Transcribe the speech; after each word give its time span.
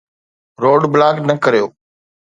Road 0.63 0.81
block 0.93 1.15
نه 1.27 1.33
ڪريو. 1.43 1.65